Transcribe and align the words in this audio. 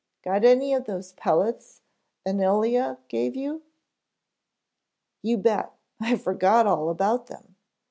Got 0.23 0.43
any 0.43 0.73
of 0.73 0.85
those 0.85 1.11
pellets 1.11 1.83
Ynilea 2.25 2.97
gave 3.07 3.35
you" 3.35 3.61
"You 5.21 5.37
bet, 5.37 5.73
I 5.99 6.15
forgot 6.17 6.65
all 6.65 6.89
about 6.89 7.27
them." 7.27 7.55